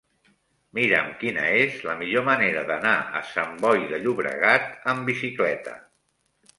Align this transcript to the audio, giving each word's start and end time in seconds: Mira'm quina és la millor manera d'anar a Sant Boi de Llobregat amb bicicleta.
Mira'm 0.77 1.11
quina 1.23 1.43
és 1.57 1.75
la 1.89 1.95
millor 2.01 2.25
manera 2.31 2.65
d'anar 2.73 2.95
a 3.21 3.23
Sant 3.35 3.55
Boi 3.69 3.87
de 3.95 4.03
Llobregat 4.07 4.69
amb 4.97 5.11
bicicleta. 5.15 5.81